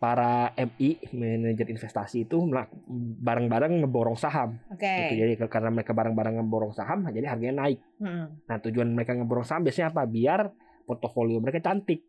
para 0.00 0.56
MI 0.56 1.12
manajer 1.12 1.68
investasi 1.68 2.24
itu 2.24 2.40
bareng-bareng 3.20 3.84
ngeborong 3.84 4.16
saham. 4.16 4.56
Oke. 4.72 4.88
Gitu. 4.88 5.20
Jadi 5.20 5.32
karena 5.44 5.68
mereka 5.68 5.92
bareng-bareng 5.92 6.40
ngeborong 6.40 6.72
saham, 6.72 7.04
jadi 7.12 7.28
harganya 7.28 7.68
naik. 7.68 7.84
Mm. 8.00 8.48
Nah 8.48 8.56
tujuan 8.64 8.88
mereka 8.96 9.12
ngeborong 9.12 9.44
saham 9.44 9.60
biasanya 9.68 9.92
apa? 9.92 10.08
Biar 10.08 10.48
portofolio 10.88 11.36
mereka 11.44 11.60
cantik. 11.60 12.00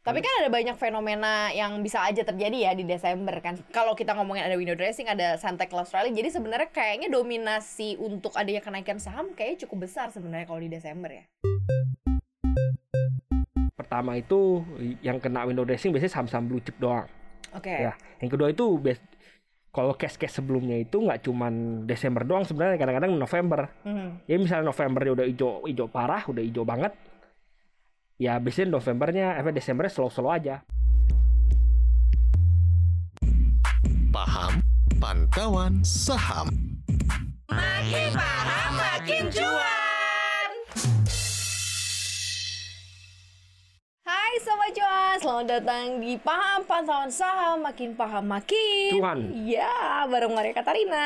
Tapi 0.00 0.26
kan 0.26 0.32
ada 0.44 0.50
banyak 0.50 0.76
fenomena 0.76 1.54
yang 1.54 1.80
bisa 1.80 2.02
aja 2.04 2.20
terjadi 2.20 2.68
ya 2.68 2.72
di 2.76 2.84
Desember 2.84 3.36
kan. 3.40 3.56
Kalau 3.72 3.96
kita 3.96 4.12
ngomongin 4.12 4.44
ada 4.44 4.60
window 4.60 4.76
dressing, 4.76 5.08
ada 5.08 5.40
Santa 5.40 5.70
Claus 5.70 5.92
rally, 5.94 6.12
jadi 6.12 6.28
sebenarnya 6.28 6.68
kayaknya 6.68 7.08
dominasi 7.08 7.96
untuk 7.96 8.34
adanya 8.36 8.60
kenaikan 8.60 9.00
saham 9.00 9.32
kayaknya 9.32 9.64
cukup 9.64 9.88
besar 9.88 10.12
sebenarnya 10.12 10.50
kalau 10.50 10.60
di 10.60 10.68
Desember 10.68 11.08
ya. 11.14 11.24
Pertama 13.90 14.14
itu 14.14 14.62
yang 15.02 15.18
kena 15.18 15.42
window 15.42 15.66
dressing 15.66 15.90
biasanya 15.90 16.14
saham-saham 16.14 16.46
blue 16.46 16.62
chip 16.62 16.78
doang. 16.78 17.10
Oke. 17.50 17.74
Ya. 17.74 17.98
Yang 18.22 18.38
kedua 18.38 18.54
itu 18.54 18.78
kalau 19.74 19.98
cash-cash 19.98 20.38
sebelumnya 20.38 20.78
itu 20.78 20.94
nggak 21.02 21.26
cuman 21.26 21.82
Desember 21.90 22.22
doang 22.22 22.46
sebenarnya 22.46 22.78
kadang-kadang 22.78 23.18
November. 23.18 23.66
Mhm. 23.82 24.30
Ya 24.30 24.38
misalnya 24.38 24.70
November 24.70 25.02
udah 25.10 25.26
hijau 25.26 25.66
hijau 25.66 25.90
parah, 25.90 26.22
udah 26.22 26.38
hijau 26.38 26.62
banget. 26.62 26.94
Ya 28.14 28.38
biasanya 28.38 28.78
Novembernya, 28.78 29.34
apa 29.34 29.50
Desembernya 29.50 29.90
slow-slow 29.90 30.30
aja. 30.30 30.62
Paham 34.14 34.62
Pantauan 35.02 35.82
Saham. 35.82 36.46
Makin 37.50 38.14
paham 38.14 38.70
makin 38.78 39.26
cuan. 39.34 39.79
Hai 44.30 44.38
Sobat 44.46 44.70
Cuan, 44.70 45.16
selamat 45.18 45.46
datang 45.50 45.98
di 45.98 46.14
Paham 46.14 46.62
Pantauan 46.62 47.10
Saham 47.10 47.66
Makin 47.66 47.98
Paham 47.98 48.30
Makin 48.30 48.94
Cuan. 48.94 49.26
Ya, 49.42 50.06
bareng 50.06 50.30
Maria 50.30 50.54
Katarina 50.54 51.02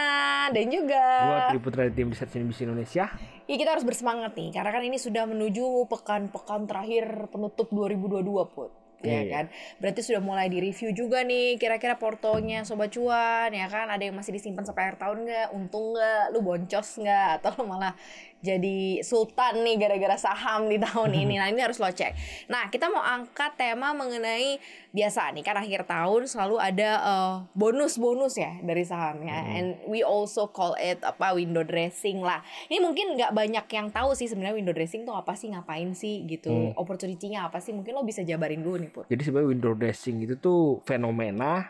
Dan 0.52 0.68
juga 0.68 1.00
Gua 1.24 1.40
Tri 1.48 1.56
Putra 1.56 1.88
dari 1.88 1.96
tim 1.96 2.12
riset 2.12 2.28
CNBC 2.28 2.68
Indonesia. 2.68 3.08
Ya 3.48 3.56
kita 3.56 3.80
harus 3.80 3.88
bersemangat 3.88 4.36
nih, 4.36 4.52
karena 4.52 4.76
kan 4.76 4.84
ini 4.84 5.00
sudah 5.00 5.24
menuju 5.24 5.88
pekan-pekan 5.88 6.68
terakhir 6.68 7.32
penutup 7.32 7.72
2022 7.72 8.28
Put. 8.52 8.83
Ya 9.02 9.20
Iya. 9.20 9.32
kan, 9.32 9.44
berarti 9.82 10.00
sudah 10.00 10.22
mulai 10.22 10.46
di 10.48 10.62
review 10.62 10.94
juga 10.94 11.20
nih 11.20 11.58
kira-kira 11.58 11.98
portonya 11.98 12.62
sobat 12.62 12.94
cuan 12.94 13.50
ya 13.52 13.66
kan? 13.66 13.90
Ada 13.90 14.08
yang 14.08 14.16
masih 14.16 14.32
disimpan 14.32 14.64
sampai 14.64 14.88
akhir 14.88 14.96
tahun 15.02 15.18
nggak? 15.28 15.46
Untung 15.52 15.92
nggak? 15.92 16.24
Lu 16.32 16.40
boncos 16.40 16.88
nggak? 17.02 17.28
Atau 17.42 17.50
lu 17.60 17.68
malah 17.68 17.92
jadi 18.40 19.00
sultan 19.00 19.60
nih 19.60 19.76
gara-gara 19.76 20.16
saham 20.16 20.68
di 20.68 20.80
tahun 20.80 21.10
ini? 21.16 21.34
Nah 21.40 21.52
ini 21.52 21.60
harus 21.60 21.76
lo 21.76 21.90
cek. 21.90 22.12
Nah 22.48 22.72
kita 22.72 22.88
mau 22.88 23.02
angkat 23.04 23.56
tema 23.60 23.92
mengenai 23.92 24.56
biasa 24.94 25.34
nih 25.34 25.42
kan 25.42 25.58
akhir 25.58 25.90
tahun 25.90 26.30
selalu 26.30 26.56
ada 26.56 26.90
eh, 27.02 27.34
bonus-bonus 27.52 28.38
ya 28.38 28.62
dari 28.62 28.86
saham 28.86 29.20
ya 29.20 29.34
Hmm. 29.34 29.50
and 29.50 29.68
we 29.90 30.00
also 30.00 30.46
call 30.46 30.78
it 30.78 31.02
apa 31.02 31.34
window 31.34 31.66
dressing 31.66 32.22
lah 32.22 32.38
ini 32.70 32.78
mungkin 32.78 33.18
nggak 33.18 33.34
banyak 33.34 33.66
yang 33.68 33.90
tahu 33.90 34.14
sih 34.14 34.30
sebenarnya 34.30 34.54
window 34.54 34.70
dressing 34.70 35.02
tuh 35.02 35.12
apa 35.12 35.34
sih 35.34 35.50
ngapain 35.50 35.90
sih 35.92 36.22
gitu 36.24 36.48
Hmm. 36.48 36.78
opportunity-nya 36.78 37.50
apa 37.50 37.58
sih 37.58 37.74
mungkin 37.74 37.90
lo 37.92 38.06
bisa 38.06 38.22
jabarin 38.22 38.62
dulu 38.62 38.78
nih 38.78 38.90
put 38.94 39.04
Jadi 39.10 39.20
sebenarnya 39.20 39.50
window 39.50 39.74
dressing 39.74 40.22
itu 40.22 40.38
tuh 40.38 40.78
fenomena 40.86 41.66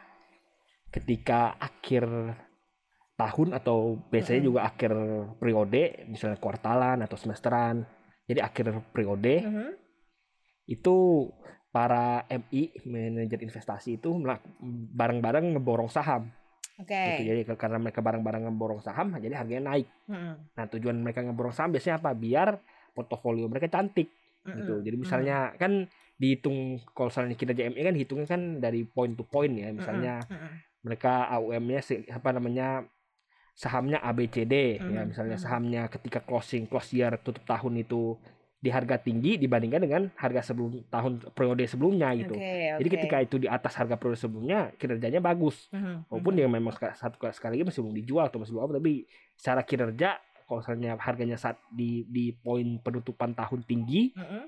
ketika 0.92 1.56
akhir 1.56 2.05
tahun 3.14 3.55
atau 3.55 4.05
biasanya 4.11 4.42
Mm-mm. 4.42 4.48
juga 4.50 4.61
akhir 4.66 4.92
periode, 5.38 5.83
misalnya 6.06 6.34
kuartalan 6.34 6.98
atau 6.98 7.14
semesteran. 7.14 7.86
Jadi 8.27 8.42
akhir 8.42 8.64
periode 8.91 9.34
Mhm. 9.42 9.69
itu 10.66 10.97
para 11.75 12.22
MI 12.30 12.70
manajer 12.86 13.42
investasi 13.42 13.98
itu 13.98 14.14
bareng-bareng 14.94 15.58
ngeborong 15.58 15.91
saham. 15.91 16.31
oke 16.78 16.86
Gitu. 16.94 17.22
Jadi 17.34 17.41
karena 17.58 17.83
mereka 17.83 17.98
bareng-bareng 17.98 18.47
ngeborong 18.47 18.78
saham, 18.78 19.11
jadi 19.19 19.34
harganya 19.42 19.75
naik. 19.75 19.91
Mhm. 20.06 20.54
Nah 20.54 20.65
tujuan 20.71 21.03
mereka 21.03 21.26
ngeborong 21.26 21.50
saham 21.50 21.75
biasanya 21.75 21.99
apa? 21.99 22.15
Biar 22.15 22.62
portofolio 22.94 23.50
mereka 23.50 23.66
cantik. 23.66 24.06
gitu. 24.44 24.76
Mhm. 24.76 24.84
Jadi 24.84 24.97
misalnya 25.00 25.37
kan 25.56 25.88
dihitung 26.21 26.76
kalau 26.93 27.09
misalnya 27.09 27.32
kinerja 27.32 27.65
MI 27.72 27.81
kan 27.81 27.97
hitungnya 27.97 28.28
kan 28.28 28.43
dari 28.60 28.84
point 28.84 29.16
to 29.16 29.25
point 29.25 29.56
ya. 29.56 29.72
Misalnya 29.72 30.20
Mhm. 30.28 30.49
mereka 30.84 31.26
AUM-nya 31.32 31.81
apa 32.12 32.28
namanya 32.31 32.84
sahamnya 33.56 34.03
ABCD 34.04 34.82
ya 34.82 35.03
Mhm, 35.06 35.15
misalnya 35.15 35.38
sahamnya 35.41 35.82
ketika 35.88 36.20
closing 36.22 36.69
close 36.69 36.93
year 36.93 37.16
tutup 37.25 37.47
tahun 37.49 37.81
itu 37.82 38.19
di 38.64 38.72
harga 38.72 38.97
tinggi 38.97 39.36
dibandingkan 39.36 39.80
dengan 39.84 40.02
harga 40.16 40.41
sebelum 40.41 40.88
tahun 40.88 41.20
periode 41.36 41.69
sebelumnya 41.69 42.08
gitu. 42.16 42.41
Oke, 42.41 42.80
Jadi 42.80 42.88
oke. 42.88 42.97
ketika 42.97 43.16
itu 43.20 43.36
di 43.36 43.44
atas 43.44 43.76
harga 43.76 44.00
periode 44.00 44.16
sebelumnya 44.16 44.72
kinerjanya 44.80 45.20
bagus. 45.20 45.69
Mhm, 45.69 46.08
Walaupun 46.08 46.32
mhm. 46.32 46.38
dia 46.41 46.48
memang 46.48 46.72
satu 46.97 47.20
sekali 47.36 47.60
lagi 47.60 47.64
masih 47.69 47.84
belum 47.84 47.97
dijual 48.00 48.25
atau 48.32 48.41
masih 48.41 48.56
belum 48.56 48.64
apa 48.64 48.72
tapi 48.80 48.92
secara 49.36 49.60
kinerja 49.60 50.16
kalau 50.48 50.58
misalnya 50.64 50.97
harganya 50.97 51.36
saat 51.36 51.60
di 51.69 52.08
di 52.08 52.32
poin 52.32 52.80
penutupan 52.80 53.36
tahun 53.36 53.60
tinggi 53.69 54.16
Mhm. 54.16 54.42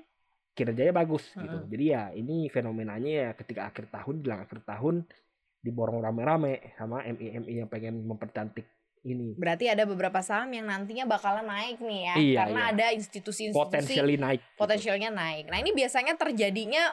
kinerjanya 0.57 0.93
bagus 0.97 1.23
Mm-mm. 1.37 1.45
gitu. 1.45 1.57
Jadi 1.69 1.85
ya 1.93 2.03
ini 2.17 2.49
fenomenanya 2.49 3.11
ya 3.13 3.29
ketika 3.37 3.69
akhir 3.69 3.93
tahun 3.93 4.25
jelang 4.25 4.41
akhir 4.41 4.65
tahun 4.65 5.05
diborong 5.61 6.01
rame-rame 6.01 6.73
sama 6.77 7.05
MI-MI 7.05 7.53
yang 7.65 7.69
pengen 7.69 8.01
mempercantik 8.01 8.65
ini. 9.01 9.33
Berarti 9.33 9.67
ada 9.67 9.83
beberapa 9.83 10.19
saham 10.19 10.49
yang 10.49 10.65
nantinya 10.65 11.03
bakalan 11.03 11.43
naik 11.43 11.77
nih 11.77 12.01
ya, 12.03 12.13
Iya, 12.15 12.37
karena 12.41 12.59
iya. 12.59 12.71
ada 12.71 12.85
institusi-institusi 12.91 13.59
Potensialnya 13.59 14.19
naik. 14.19 14.39
gitu. 14.39 14.55
potensialnya 14.55 15.09
naik. 15.09 15.43
Nah 15.45 15.57
ini 15.57 15.71
biasanya 15.71 16.13
terjadinya 16.13 16.83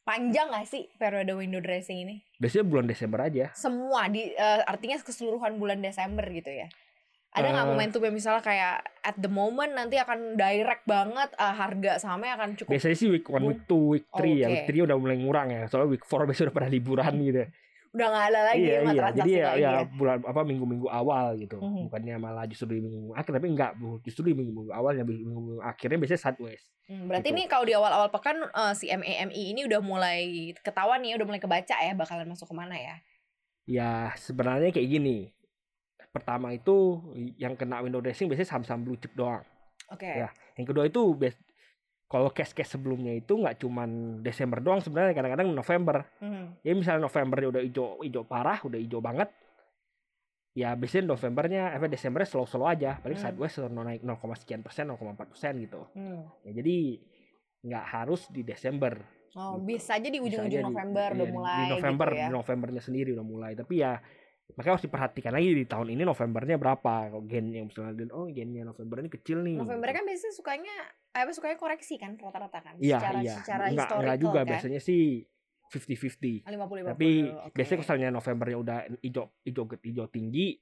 panjang 0.00 0.48
nggak 0.48 0.66
sih 0.66 0.88
periode 0.94 1.32
window 1.32 1.58
dressing 1.58 2.02
ini? 2.02 2.16
Biasanya 2.36 2.64
bulan 2.64 2.86
Desember 2.86 3.20
aja. 3.20 3.52
Semua 3.52 4.06
di 4.06 4.28
eh, 4.28 4.62
artinya 4.64 4.96
keseluruhan 4.98 5.56
bulan 5.56 5.78
Desember 5.78 6.24
gitu 6.26 6.48
ya. 6.48 6.66
Ada 7.30 7.46
nggak 7.48 7.62
Eh. 7.62 7.70
momentum 7.70 8.00
yang 8.02 8.10
misalnya 8.12 8.42
kayak 8.42 8.74
at 9.00 9.14
the 9.14 9.30
moment 9.30 9.70
nanti 9.70 9.94
akan 9.94 10.34
direct 10.34 10.82
banget 10.82 11.30
eh, 11.30 11.54
harga 11.54 11.92
sahamnya 11.96 12.34
akan 12.34 12.48
cukup 12.54 12.74
Biasanya 12.74 12.96
sih 12.96 13.08
week 13.08 13.22
1, 13.24 13.30
Boom. 13.30 13.46
week 13.46 13.62
2, 13.64 13.86
week 13.88 14.06
3 14.10 14.34
ya. 14.34 14.46
Oke. 14.48 14.54
Week 14.56 14.66
3 14.74 14.82
udah 14.82 14.96
mulai 14.98 15.16
ngurang 15.16 15.48
ya. 15.48 15.62
Soalnya 15.64 15.88
week 15.90 16.02
4 16.02 16.10
biasanya 16.26 16.46
udah 16.46 16.56
pada 16.56 16.68
liburan 16.68 17.12
gitu. 17.20 17.44
Udah 17.90 18.06
nggak 18.06 18.26
ada 18.30 18.40
lagi 18.54 18.62
iya, 18.62 18.70
ya 18.70 18.80
iya. 18.94 19.06
Jadi 19.10 19.30
ya, 19.34 19.50
ya 19.58 19.70
ya. 19.82 19.82
bulan 19.98 20.22
apa 20.22 20.40
minggu-minggu 20.46 20.86
awal 20.86 21.34
gitu. 21.34 21.58
Mhm. 21.58 21.90
Bukannya 21.90 22.14
malah 22.22 22.46
justru 22.46 22.78
di 22.78 22.86
minggu 22.86 23.18
akhir 23.18 23.34
tapi 23.34 23.50
enggak, 23.50 23.74
Bu. 23.82 23.98
Justru 24.06 24.30
di 24.30 24.34
minggu-minggu 24.38 24.70
awalnya 24.70 25.02
minggu-minggu 25.02 25.58
akhirnya 25.58 25.98
biasanya 25.98 26.22
sideways. 26.22 26.62
Hmm, 26.86 27.10
berarti 27.10 27.34
Gitu. 27.34 27.38
nih 27.42 27.46
kalau 27.50 27.64
di 27.66 27.74
awal-awal 27.74 28.08
pekan 28.14 28.46
eh, 28.46 28.74
si 28.78 28.86
MAMI 28.94 29.42
ini 29.54 29.66
udah 29.66 29.80
mulai 29.82 30.54
ketahuan 30.62 31.02
nih, 31.02 31.18
udah 31.18 31.26
mulai 31.26 31.42
kebaca 31.42 31.76
ya 31.82 31.92
bakalan 31.98 32.30
masuk 32.30 32.46
ke 32.46 32.54
mana 32.54 32.78
ya? 32.78 32.94
Ya 33.66 33.90
sebenarnya 34.14 34.70
kayak 34.70 34.86
gini. 34.86 35.34
Pertama 36.14 36.54
itu 36.54 36.98
yang 37.38 37.58
kena 37.58 37.82
window 37.82 37.98
dressing 38.02 38.30
biasanya 38.30 38.54
saham-saham 38.54 38.86
blue 38.86 38.98
chip 38.98 39.14
doang. 39.18 39.42
Oke. 39.90 40.06
Ya. 40.06 40.30
Yang 40.54 40.66
kedua 40.70 40.84
itu 40.86 41.02
kalau 42.10 42.26
cash-cash 42.28 42.74
sebelumnya 42.74 43.14
itu 43.14 43.32
nggak 43.32 43.56
cuman 43.56 43.90
Desember 44.18 44.58
doang 44.58 44.82
sebenarnya 44.82 45.14
kadang-kadang 45.14 45.54
November. 45.54 46.02
Hmm. 46.18 46.58
Ya 46.60 46.74
misalnya 46.74 47.06
November 47.06 47.38
udah 47.48 47.62
hijau 47.62 48.02
hijau 48.02 48.26
parah, 48.26 48.58
udah 48.60 48.76
hijau 48.76 48.98
banget. 48.98 49.30
Ya 50.50 50.74
biasanya 50.74 51.06
Novembernya, 51.08 51.70
apa 51.70 51.86
Desembernya 51.86 52.26
slow-slow 52.26 52.66
aja, 52.66 52.98
paling 52.98 53.14
Hmm. 53.14 53.30
sideways 53.30 53.54
naik 53.62 54.02
0, 54.02 54.10
sekian 54.34 54.60
persen, 54.60 54.90
0,4 54.90 55.30
persen 55.30 55.54
gitu. 55.56 55.86
Hmm. 55.94 56.26
Ya, 56.42 56.50
jadi 56.52 56.98
nggak 57.62 57.84
harus 57.86 58.26
di 58.26 58.42
Desember. 58.42 58.98
Oh, 59.30 59.62
Gitu. 59.62 59.70
bisa 59.70 59.94
aja 59.94 60.10
di 60.10 60.18
ujung-ujung 60.18 60.50
di- 60.50 60.66
November 60.66 61.06
iya, 61.06 61.14
udah 61.14 61.22
di- 61.24 61.32
mulai 61.32 61.54
di 61.56 61.70
November, 61.70 62.08
gitu 62.08 62.18
ya. 62.18 62.26
di 62.26 62.34
Novembernya 62.34 62.82
sendiri 62.82 63.10
udah 63.14 63.22
mulai. 63.24 63.52
Tapi 63.54 63.74
ya 63.78 63.94
makanya 64.50 64.72
harus 64.74 64.82
diperhatikan 64.82 65.30
lagi 65.30 65.48
di 65.54 65.62
tahun 65.64 65.88
ini 65.88 66.02
Novembernya 66.02 66.56
berapa. 66.58 66.94
Kalau 67.06 67.22
gennya 67.22 67.62
misalnya 67.62 68.10
oh 68.10 68.26
gennya 68.26 68.66
November 68.66 68.98
ini 68.98 69.06
kecil 69.08 69.46
nih. 69.46 69.54
November 69.54 69.86
kan 69.88 70.02
biasanya 70.02 70.34
sukanya 70.34 70.76
apa 71.10 71.30
sukanya 71.34 71.58
koreksi 71.58 71.98
kan 71.98 72.14
rata-rata 72.14 72.58
kan 72.62 72.74
Iya, 72.78 73.02
secara 73.02 73.18
iya. 73.20 73.34
secara 73.42 73.64
enggak 73.74 74.18
juga 74.22 74.40
kan. 74.46 74.50
biasanya 74.54 74.78
sih 74.78 75.26
50-50. 75.70 76.46
50 76.46 76.50
50. 76.50 76.92
Tapi 76.94 77.10
biasanya 77.54 77.78
kalau 77.78 77.82
misalnya 77.86 78.08
Novembernya 78.10 78.58
udah 78.58 78.78
hijau 79.02 79.24
hijau 79.46 79.64
hijau 79.70 80.06
tinggi 80.10 80.58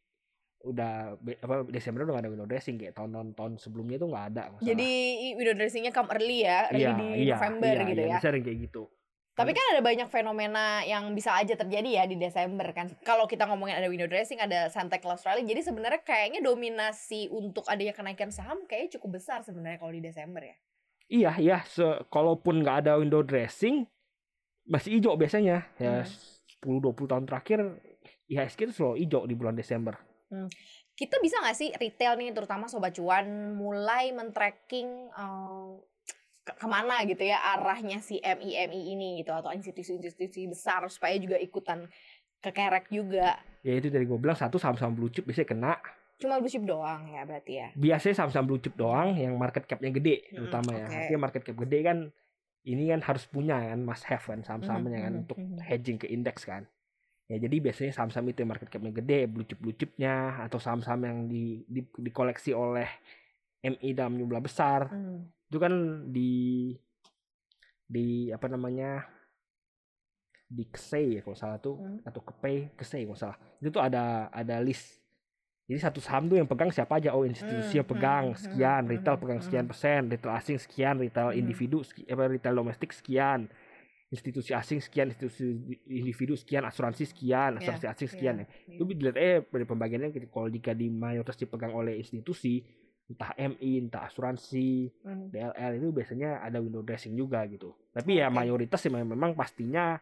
udah 0.58 1.14
apa 1.22 1.54
Desember 1.70 2.02
udah 2.02 2.18
gak 2.18 2.24
ada 2.26 2.30
window 2.34 2.48
dressing 2.50 2.76
kayak 2.82 2.98
tahun-tahun 2.98 3.30
tahun 3.38 3.52
sebelumnya 3.62 3.96
tuh 4.02 4.08
nggak 4.10 4.26
ada. 4.34 4.42
nggak 4.52 4.62
Jadi 4.66 4.90
window 5.38 5.54
dressingnya 5.54 5.92
come 5.94 6.10
early 6.12 6.38
ya, 6.44 6.66
early 6.68 6.82
salah. 6.82 6.96
di 6.98 7.08
iya, 7.24 7.36
November 7.38 7.72
iya, 7.72 7.84
gitu 7.86 8.02
iya, 8.02 8.10
ya. 8.10 8.18
Yang 8.18 8.42
kayak 8.42 8.58
gitu. 8.68 8.82
Tapi 9.38 9.54
kan 9.54 9.66
ada 9.70 9.82
banyak 9.86 10.08
fenomena 10.10 10.82
yang 10.82 11.14
bisa 11.14 11.30
aja 11.30 11.54
terjadi 11.54 12.02
ya 12.02 12.04
di 12.10 12.18
Desember 12.18 12.66
kan. 12.74 12.90
Kalau 13.06 13.30
kita 13.30 13.46
ngomongin 13.46 13.78
ada 13.78 13.86
window 13.86 14.10
dressing, 14.10 14.42
ada 14.42 14.66
Santa 14.66 14.98
Claus 14.98 15.22
rally, 15.22 15.46
jadi 15.46 15.62
sebenarnya 15.62 16.02
kayaknya 16.02 16.42
dominasi 16.42 17.30
untuk 17.30 17.62
adanya 17.70 17.94
kenaikan 17.94 18.34
saham 18.34 18.66
kayaknya 18.66 18.98
cukup 18.98 19.22
besar 19.22 19.46
sebenarnya 19.46 19.78
kalau 19.78 19.94
di 19.94 20.02
Desember 20.02 20.42
ya. 20.42 20.56
Iya, 21.08 21.32
iya. 21.38 21.58
Se 21.64 21.86
kalaupun 22.10 22.66
nggak 22.66 22.84
ada 22.84 22.98
window 22.98 23.22
dressing 23.22 23.86
masih 24.66 24.98
hijau 24.98 25.14
biasanya. 25.14 25.70
Ya 25.78 26.02
Hmm. 26.02 26.82
10-20 26.82 27.06
tahun 27.06 27.24
terakhir 27.24 27.58
IHSG 28.26 28.68
itu 28.68 28.74
selalu 28.74 28.94
hijau 29.06 29.22
di 29.24 29.34
bulan 29.38 29.54
Desember. 29.54 29.94
Kita 30.92 31.16
bisa 31.22 31.38
nggak 31.40 31.56
sih 31.56 31.70
retail 31.72 32.18
nih, 32.18 32.34
terutama 32.34 32.66
sobat 32.66 32.92
cuan, 32.92 33.54
mulai 33.54 34.10
men-tracking 34.10 35.08
ke- 35.08 35.80
ke 36.56 36.66
mana 36.70 37.04
gitu 37.04 37.20
ya 37.20 37.36
arahnya 37.54 38.00
si 38.00 38.16
MI-MI 38.22 38.80
ini 38.96 39.08
gitu 39.20 39.34
atau 39.34 39.52
institusi-institusi 39.52 40.48
besar 40.48 40.84
supaya 40.88 41.18
juga 41.20 41.36
ikutan 41.36 41.84
kekerek 42.40 42.88
juga. 42.88 43.36
Ya 43.66 43.74
itu 43.76 43.90
dari 43.90 44.06
gue 44.06 44.16
bilang 44.16 44.38
satu 44.38 44.56
saham-saham 44.56 44.94
blue 44.94 45.10
chip 45.10 45.26
biasanya 45.26 45.48
kena. 45.50 45.72
Cuma 46.18 46.38
blue 46.38 46.50
chip 46.50 46.62
doang 46.64 47.10
ya 47.10 47.22
berarti 47.26 47.52
ya. 47.58 47.68
Biasanya 47.74 48.14
saham-saham 48.22 48.46
blue 48.46 48.62
chip 48.62 48.74
doang 48.78 49.18
yang 49.18 49.34
market 49.36 49.66
capnya 49.66 49.90
gede 49.90 50.24
Mm-mm, 50.30 50.34
terutama 50.38 50.70
ya. 50.72 50.84
oke. 50.86 50.94
Artinya 50.94 51.20
market 51.20 51.42
cap 51.44 51.56
gede 51.58 51.78
kan 51.82 51.98
ini 52.66 52.84
kan 52.90 53.00
harus 53.02 53.24
punya 53.26 53.56
kan 53.58 53.80
must 53.82 54.04
have 54.06 54.22
kan 54.22 54.40
saham-sahamnya 54.42 54.98
kan 55.02 55.12
Mhm, 55.14 55.20
untuk 55.26 55.38
mhm. 55.38 55.58
hedging 55.62 55.98
ke 55.98 56.06
indeks 56.10 56.46
kan. 56.46 56.66
Ya 57.28 57.36
jadi 57.36 57.60
biasanya 57.60 57.92
saham-saham 57.92 58.32
itu 58.32 58.40
yang 58.40 58.50
market 58.50 58.68
capnya 58.72 58.92
gede, 58.94 59.28
blue 59.28 59.44
chip 59.44 59.58
blue 59.60 59.76
chipnya 59.76 60.38
atau 60.48 60.56
saham-saham 60.56 61.02
yang 61.04 61.18
di, 61.28 61.60
di 61.68 61.84
dikoleksi 61.84 62.56
oleh 62.56 62.88
MI 63.60 63.90
dalam 63.92 64.16
jumlah 64.16 64.40
besar 64.40 64.88
Hmm. 64.88 65.28
Itu 65.48 65.56
kan 65.56 65.72
di 66.12 66.30
di 67.88 68.28
apa 68.28 68.46
namanya 68.52 69.08
di 70.48 70.64
KSEI 70.64 71.20
ya 71.20 71.20
kalau 71.20 71.36
salah 71.36 71.58
tuh 71.60 71.76
Hmm. 71.76 72.00
atau 72.08 72.20
KPI 72.24 72.72
KSEI 72.72 73.04
kalau 73.04 73.20
salah. 73.20 73.38
Itu 73.60 73.68
tuh 73.68 73.82
ada 73.84 74.32
ada 74.32 74.56
list. 74.64 74.96
Jadi 75.68 75.84
satu 75.84 76.00
saham 76.00 76.24
tuh 76.32 76.40
yang 76.40 76.48
pegang 76.48 76.72
siapa 76.72 76.96
aja. 76.96 77.12
Oh 77.12 77.28
institusi 77.28 77.76
Hmm, 77.76 77.78
yang 77.84 77.88
pegang 77.88 78.24
hmm, 78.32 78.40
sekian. 78.40 78.80
hmm, 78.84 78.92
retail 78.96 79.14
hmm, 79.16 79.22
pegang 79.24 79.38
hmm. 79.40 79.44
sekian 79.44 79.64
persen. 79.68 80.00
Retail 80.08 80.32
asing 80.40 80.56
sekian. 80.56 80.94
Retail 80.96 81.28
Hmm. 81.28 81.40
individu 81.44 81.84
seki- 81.84 82.08
apa 82.08 82.24
retail 82.24 82.54
domestik 82.56 82.90
sekian. 82.96 83.52
Institusi 84.08 84.56
asing 84.56 84.80
sekian. 84.80 85.12
Institusi 85.12 85.44
individu 85.84 86.32
sekian. 86.40 86.64
Asuransi 86.64 87.04
sekian. 87.04 87.60
Ya, 87.60 87.60
asuransi 87.60 87.84
asing 87.84 88.08
sekian 88.08 88.34
ya. 88.40 88.44
ya. 88.48 88.80
Itu 88.80 88.88
dilihat 88.88 89.16
eh 89.20 89.36
dari 89.44 89.68
pembagiannya. 89.68 90.08
Kalau 90.32 90.48
jika 90.48 90.72
di 90.72 90.88
mayoritas 90.88 91.36
dipegang 91.36 91.76
oleh 91.76 92.00
institusi 92.00 92.64
entah 93.08 93.32
MI 93.40 93.88
entah 93.88 94.04
asuransi 94.04 94.92
Hmm. 95.00 95.32
DLL 95.32 95.80
itu 95.80 95.88
biasanya 95.90 96.44
ada 96.44 96.60
window 96.60 96.84
dressing 96.84 97.16
juga 97.16 97.42
gitu. 97.48 97.72
Tapi 97.96 98.20
ya 98.20 98.28
mayoritas 98.28 98.84
sih 98.84 98.92
memang 98.92 99.32
pastinya 99.32 99.96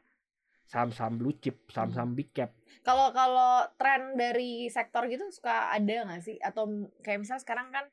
saham-saham 0.66 1.14
blue 1.14 1.38
chip, 1.38 1.70
saham-saham 1.70 2.12
Hmm. 2.12 2.18
big 2.18 2.34
cap. 2.34 2.50
Kalau 2.82 3.14
kalau 3.14 3.62
tren 3.78 4.18
dari 4.18 4.66
sektor 4.66 5.06
gitu 5.06 5.22
suka 5.30 5.70
ada 5.70 6.10
nggak 6.10 6.22
sih? 6.26 6.36
Atau 6.42 6.90
kayak 7.06 7.22
misalnya 7.22 7.42
sekarang 7.46 7.70
kan 7.70 7.86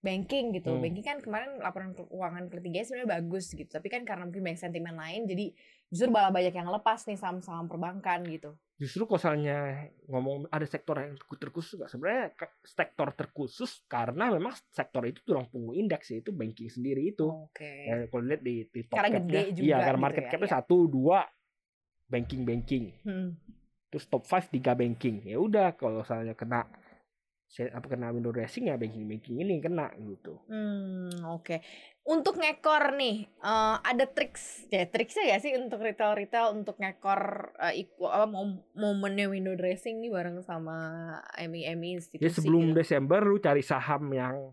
banking 0.00 0.56
gitu. 0.56 0.72
Hmm. 0.72 0.80
Banking 0.80 1.04
kan 1.04 1.18
kemarin 1.20 1.60
laporan 1.60 1.92
keuangan 1.92 2.48
ketiga 2.48 2.80
sebenarnya 2.84 3.20
bagus 3.20 3.52
gitu. 3.52 3.68
Tapi 3.68 3.88
kan 3.92 4.08
karena 4.08 4.24
mungkin 4.24 4.40
banyak 4.44 4.60
sentimen 4.60 4.96
lain 4.96 5.28
jadi 5.28 5.52
justru 5.92 6.08
malah 6.08 6.32
banyak 6.32 6.56
yang 6.56 6.68
lepas 6.72 7.04
nih 7.04 7.20
saham-saham 7.20 7.68
perbankan 7.68 8.24
gitu. 8.28 8.56
Justru 8.74 9.06
kalau 9.06 9.22
misalnya 9.22 9.58
ngomong 10.10 10.50
ada 10.50 10.66
sektor 10.66 10.98
yang 10.98 11.14
terkhusus 11.14 11.78
nggak 11.78 11.90
sebenarnya 11.94 12.24
sektor 12.66 13.08
terkhusus 13.14 13.86
karena 13.86 14.34
memang 14.34 14.50
sektor 14.74 15.06
itu 15.06 15.22
tulang 15.22 15.46
punggung 15.46 15.78
indeks 15.78 16.10
yaitu 16.10 16.34
banking 16.34 16.66
sendiri 16.66 17.14
itu. 17.14 17.30
Oke. 17.30 17.70
Ya, 17.86 18.10
kalau 18.10 18.26
lihat 18.26 18.42
di, 18.42 18.66
di 18.66 18.82
top 18.82 18.98
Karena 18.98 19.22
gede 19.22 19.42
juga 19.54 19.62
iya 19.62 19.78
karena 19.78 19.94
gitu 19.94 20.04
market 20.10 20.22
ya, 20.26 20.30
capnya 20.34 20.48
iya. 20.50 20.56
satu 20.58 20.76
dua 20.90 21.18
banking 22.04 22.42
banking, 22.44 22.84
Hmm. 23.06 23.32
terus 23.88 24.04
top 24.10 24.26
5 24.26 24.52
tiga 24.52 24.76
banking. 24.76 25.24
Ya 25.24 25.38
udah 25.40 25.72
kalau 25.78 26.02
misalnya 26.02 26.34
kena 26.36 26.68
apa 27.70 27.86
kena 27.86 28.10
window 28.10 28.34
dressing 28.34 28.66
ya 28.66 28.74
banking 28.74 29.06
banking 29.06 29.38
ini 29.38 29.62
kena 29.62 29.94
gitu. 30.00 30.34
Hmm, 30.50 31.08
oke. 31.30 31.62
Untuk 32.04 32.36
ngekor 32.36 32.92
nih, 33.00 33.30
eh, 33.30 33.76
ada 33.80 34.04
triks, 34.04 34.68
ya 34.68 34.84
triksnya 34.84 35.24
ya 35.32 35.36
sih 35.40 35.56
untuk 35.56 35.80
retail-retail 35.80 36.52
untuk 36.52 36.76
ngekor 36.76 37.54
eh, 37.64 37.86
iku, 37.86 38.10
apa 38.10 38.28
mom- 38.28 38.60
momennya 38.76 39.30
window 39.30 39.56
dressing 39.56 40.04
nih 40.04 40.12
bareng 40.12 40.42
sama 40.44 40.76
MI-MI 41.38 41.96
institusi. 41.96 42.26
Ya 42.26 42.30
sebelum 42.34 42.74
gitu. 42.74 42.82
Desember 42.82 43.24
lu 43.24 43.40
cari 43.40 43.62
saham 43.64 44.12
yang 44.12 44.52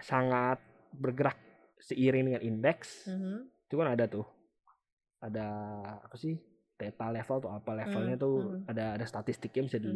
sangat 0.00 0.62
bergerak 0.96 1.36
seiring 1.82 2.32
dengan 2.32 2.42
indeks. 2.42 3.04
Mhm. 3.10 3.50
Itu 3.68 3.74
kan 3.76 3.88
ada 3.92 4.08
tuh. 4.08 4.24
Ada 5.20 5.46
apa 6.08 6.16
sih? 6.16 6.40
Theta 6.80 7.12
level 7.12 7.44
atau 7.44 7.52
apa 7.52 7.76
levelnya 7.76 8.16
Hmm, 8.16 8.24
tuh 8.24 8.36
hmm. 8.40 8.70
ada 8.72 8.96
ada 8.96 9.04
statistiknya 9.04 9.68
bisa 9.68 9.76
Hmm. 9.76 9.92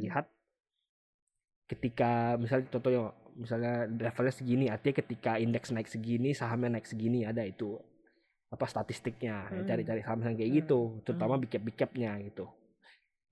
Ketika 1.65 2.37
misalnya 2.37 2.69
contohnya 2.69 3.01
misalnya 3.35 3.75
levelnya 3.89 4.35
segini, 4.35 4.67
artinya 4.71 4.95
ketika 5.03 5.41
indeks 5.41 5.75
naik 5.75 5.91
segini, 5.91 6.31
sahamnya 6.37 6.79
naik 6.79 6.87
segini 6.87 7.27
ada 7.27 7.43
itu 7.43 7.75
apa 8.53 8.65
statistiknya. 8.71 9.51
Ya, 9.51 9.59
Hmm. 9.59 9.67
Cari-cari 9.67 10.01
saham 10.07 10.23
yang 10.23 10.39
kayak 10.39 10.51
Hmm. 10.51 10.59
gitu, 10.63 10.81
terutama 11.03 11.35
Hmm. 11.35 11.43
big 11.43 11.51
cap 11.51 11.63
big 11.67 11.77
capnya 11.77 12.13
gitu. 12.23 12.47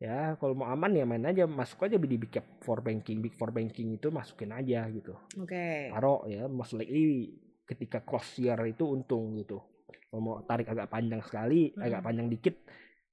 Ya, 0.02 0.34
kalau 0.42 0.58
mau 0.58 0.66
aman 0.66 0.98
ya 0.98 1.06
main 1.06 1.22
aja, 1.22 1.46
masuk 1.46 1.86
aja 1.86 1.94
di 1.94 2.18
big 2.18 2.34
cap 2.34 2.42
for 2.66 2.82
banking, 2.82 3.22
big 3.22 3.38
for 3.38 3.54
banking 3.54 3.94
itu 3.94 4.10
masukin 4.10 4.50
aja 4.50 4.82
gitu. 4.90 5.14
Oke. 5.38 5.94
Taruh 5.94 6.26
ya, 6.26 6.50
most 6.50 6.74
likely 6.74 7.38
ketika 7.62 8.02
close 8.02 8.42
year 8.42 8.58
itu 8.66 8.82
untung 8.82 9.38
gitu. 9.38 9.62
Kalau 10.10 10.18
mau 10.18 10.36
tarik 10.42 10.66
agak 10.66 10.90
panjang 10.90 11.22
sekali, 11.22 11.70
agak 11.78 12.02
Mm. 12.02 12.06
panjang 12.10 12.28
dikit 12.34 12.56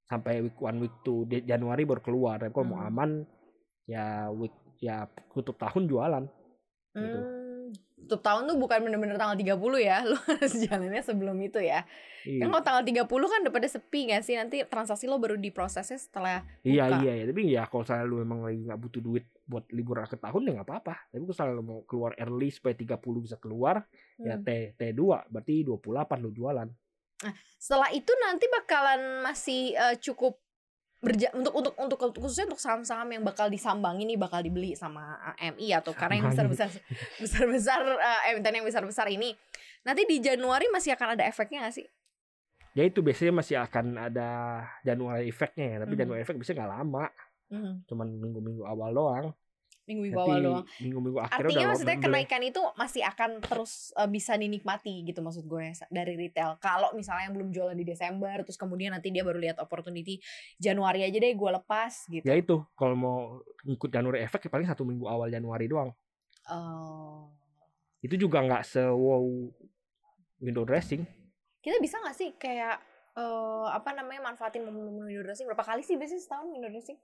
sampai 0.02 0.42
week 0.42 0.58
one 0.58 0.82
week 0.82 0.96
two 1.06 1.30
di 1.30 1.46
Januari 1.46 1.86
baru 1.86 2.02
keluar. 2.02 2.42
Tapi 2.42 2.50
kalau 2.50 2.74
mau 2.74 2.82
Mm. 2.82 2.90
aman 2.90 3.10
ya 3.86 4.26
week 4.34 4.59
ya 4.80 5.04
tutup 5.30 5.54
tahun 5.54 5.86
jualan. 5.86 6.24
gitu. 6.90 7.18
Hmm, 7.22 7.70
tutup 8.02 8.18
tahun 8.18 8.50
tuh 8.50 8.58
bukan 8.58 8.82
bener-bener 8.82 9.14
tanggal 9.14 9.38
30 9.38 9.54
ya. 9.78 10.02
Lu 10.10 10.18
harus 10.18 10.52
jalannya 10.58 11.02
sebelum 11.04 11.38
itu 11.38 11.62
ya. 11.62 11.86
Iya, 12.26 12.42
Kan 12.42 12.50
kalau 12.50 12.64
tanggal 12.66 12.82
30 12.82 13.06
kan 13.06 13.38
udah 13.46 13.54
pada 13.54 13.68
sepi 13.70 14.10
gak 14.10 14.26
sih? 14.26 14.34
Nanti 14.34 14.60
transaksi 14.66 15.06
lo 15.06 15.16
baru 15.16 15.38
diprosesnya 15.38 15.96
setelah 15.96 16.42
iya, 16.60 16.90
buka. 16.90 16.98
iya, 17.00 17.12
iya. 17.14 17.24
Tapi 17.30 17.42
ya 17.46 17.62
kalau 17.64 17.84
saya 17.86 18.02
lu 18.02 18.18
memang 18.18 18.42
lagi 18.42 18.60
nggak 18.66 18.80
butuh 18.80 19.00
duit 19.00 19.24
buat 19.46 19.64
libur 19.70 20.02
akhir 20.02 20.18
tahun 20.18 20.42
ya 20.42 20.52
nggak 20.58 20.68
apa-apa. 20.68 20.94
Tapi 21.08 21.22
kalau 21.30 21.52
lu 21.54 21.62
mau 21.62 21.80
keluar 21.86 22.12
early 22.18 22.50
supaya 22.50 22.74
30 22.74 22.98
bisa 23.22 23.36
keluar, 23.38 23.86
ya 24.18 24.34
Hmm. 24.34 24.44
T 24.44 24.74
T2 24.74 25.00
berarti 25.30 25.54
28 25.62 26.18
lu 26.18 26.30
jualan. 26.34 26.68
Setelah 27.56 27.92
itu 27.92 28.10
nanti 28.18 28.48
bakalan 28.48 29.20
masih 29.22 29.72
eh, 29.72 29.96
cukup 30.00 30.40
berja 31.00 31.32
untuk 31.32 31.56
untuk 31.56 31.74
untuk 31.80 31.96
khususnya 32.20 32.52
untuk 32.52 32.60
saham-saham 32.60 33.08
yang 33.08 33.24
bakal 33.24 33.48
disambangin 33.48 34.04
nih 34.04 34.20
bakal 34.20 34.44
dibeli 34.44 34.76
sama 34.76 35.16
eh, 35.40 35.48
MI 35.48 35.72
atau 35.72 35.96
karena 35.96 36.20
yang 36.20 36.28
Sambangin. 36.28 36.52
besar-besar 36.52 36.68
besar-besar 37.24 37.80
eh, 37.96 38.20
emiten 38.36 38.52
yang 38.60 38.66
besar-besar 38.68 39.06
ini. 39.08 39.32
Nanti 39.80 40.04
di 40.04 40.20
Januari 40.20 40.68
masih 40.68 40.92
akan 40.92 41.16
ada 41.16 41.24
efeknya 41.24 41.64
gak 41.64 41.80
sih? 41.80 41.86
Ya 42.70 42.84
itu 42.84 43.00
biasanya 43.00 43.32
masih 43.34 43.56
akan 43.58 43.86
ada 43.98 44.28
Januari 44.84 45.26
efeknya 45.26 45.66
ya, 45.66 45.76
tapi 45.82 45.96
Mhm. 45.96 46.00
Januari 46.04 46.20
efek 46.22 46.36
biasanya 46.36 46.56
nggak 46.62 46.72
lama, 46.78 47.04
Hmm, 47.50 47.82
cuman 47.82 48.06
minggu-minggu 48.14 48.62
awal 48.62 48.94
doang. 48.94 49.26
Minggu-minggu 49.90 50.14
Nanti 50.14 50.30
awal 50.30 50.38
doang. 50.46 50.64
minggu-minggu 50.78 51.18
akhirnya 51.18 51.42
Artinya 51.42 51.58
udah 51.66 51.70
maksudnya 51.74 51.98
kenaikan 51.98 52.42
itu 52.46 52.62
masih 52.78 53.02
akan 53.02 53.30
terus 53.42 53.72
eh, 53.98 54.06
bisa 54.06 54.32
dinikmati 54.38 54.94
gitu 55.02 55.18
maksud 55.18 55.44
gue 55.50 55.74
dari 55.90 56.14
retail. 56.14 56.62
Kalau 56.62 56.94
misalnya 56.94 57.26
yang 57.26 57.34
belum 57.34 57.50
jualan 57.50 57.74
di 57.74 57.82
Desember 57.82 58.38
terus 58.46 58.54
kemudian 58.54 58.94
nanti 58.94 59.10
dia 59.10 59.26
baru 59.26 59.42
lihat 59.42 59.58
opportunity 59.58 60.22
Januari 60.62 61.02
aja 61.02 61.18
deh 61.18 61.34
gue 61.34 61.50
lepas 61.50 61.92
gitu. 62.06 62.22
Ya 62.22 62.38
itu 62.38 62.62
kalau 62.78 62.94
mau 62.94 63.18
ikut 63.66 63.90
Januari 63.90 64.22
efek 64.22 64.46
ya 64.46 64.50
paling 64.54 64.70
satu 64.70 64.86
minggu 64.86 65.10
awal 65.10 65.26
Januari 65.26 65.66
doang. 65.66 65.90
Oh. 66.46 67.34
Itu 68.00 68.14
juga 68.14 68.40
nggak 68.46 68.62
se 68.62 68.82
wow 68.86 69.26
window 70.40 70.64
dressing. 70.64 71.02
Kita 71.60 71.76
bisa 71.82 71.98
nggak 72.00 72.16
sih 72.16 72.30
kayak 72.38 72.80
eh 73.10 73.66
apa 73.74 73.90
namanya 73.90 74.30
manfaatin 74.30 74.62
momen-momen 74.62 75.10
window 75.10 75.26
dressing 75.26 75.50
berapa 75.50 75.66
kali 75.66 75.82
sih 75.82 75.98
biasanya 75.98 76.22
setahun 76.22 76.46
window 76.48 76.70
dressing? 76.70 76.96